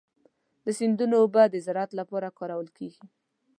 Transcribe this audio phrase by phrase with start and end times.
[0.65, 3.05] د سیندونو اوبه د زراعت لپاره کارول کېږي.